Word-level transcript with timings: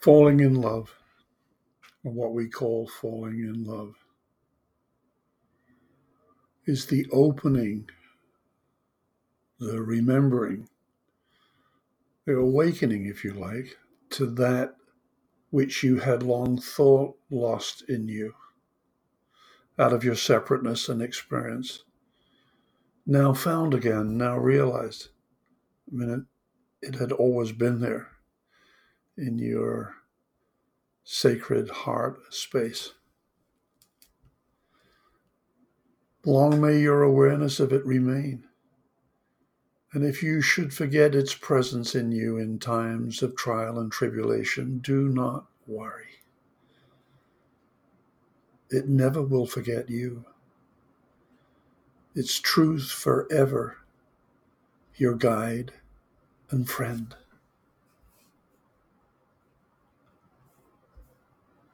Falling 0.00 0.38
in 0.38 0.54
love, 0.54 0.94
or 2.04 2.12
what 2.12 2.32
we 2.32 2.48
call 2.48 2.86
falling 2.86 3.40
in 3.40 3.64
love, 3.64 3.94
is 6.66 6.86
the 6.86 7.04
opening, 7.10 7.88
the 9.58 9.82
remembering, 9.82 10.68
the 12.26 12.36
awakening, 12.36 13.06
if 13.06 13.24
you 13.24 13.32
like, 13.32 13.76
to 14.10 14.26
that 14.26 14.76
which 15.50 15.82
you 15.82 15.98
had 15.98 16.22
long 16.22 16.60
thought 16.60 17.16
lost 17.28 17.82
in 17.88 18.06
you 18.06 18.34
out 19.80 19.92
of 19.92 20.04
your 20.04 20.14
separateness 20.14 20.88
and 20.88 21.02
experience. 21.02 21.82
Now 23.04 23.32
found 23.32 23.74
again, 23.74 24.16
now 24.16 24.36
realized. 24.36 25.08
I 25.90 25.96
mean, 25.96 26.26
it, 26.82 26.88
it 26.88 26.94
had 27.00 27.10
always 27.10 27.50
been 27.50 27.80
there 27.80 28.17
in 29.18 29.38
your 29.38 29.94
sacred 31.04 31.68
heart 31.70 32.32
space. 32.32 32.92
Long 36.24 36.60
may 36.60 36.80
your 36.80 37.02
awareness 37.02 37.58
of 37.58 37.72
it 37.72 37.84
remain. 37.84 38.44
And 39.92 40.04
if 40.04 40.22
you 40.22 40.42
should 40.42 40.74
forget 40.74 41.14
its 41.14 41.34
presence 41.34 41.94
in 41.94 42.12
you 42.12 42.36
in 42.36 42.58
times 42.58 43.22
of 43.22 43.34
trial 43.34 43.78
and 43.78 43.90
tribulation, 43.90 44.78
do 44.78 45.08
not 45.08 45.46
worry. 45.66 46.20
It 48.70 48.88
never 48.88 49.22
will 49.22 49.46
forget 49.46 49.88
you. 49.88 50.26
Its 52.14 52.38
truth 52.38 52.90
forever, 52.90 53.78
your 54.96 55.14
guide 55.14 55.72
and 56.50 56.68
friend. 56.68 57.14